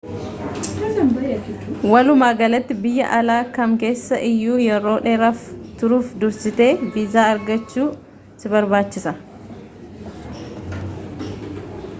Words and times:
walumaagalatti 1.91 2.73
biyya 2.85 3.09
alaa 3.17 3.41
kam 3.57 3.75
keessa 3.83 4.19
iyyuu 4.31 4.55
yeroo 4.63 4.95
dheeraaf 5.05 5.43
turuuf 5.83 6.09
dursitee 6.25 6.71
viizaa 6.97 7.27
argachuu 7.37 7.87
si 8.43 8.55
barbaachisa 8.57 9.17